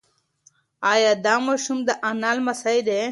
ایا 0.91 1.11
دا 1.25 1.35
ماشوم 1.45 1.79
د 1.87 1.89
انا 2.09 2.31
لمسی 2.37 2.79
دی؟ 2.87 3.01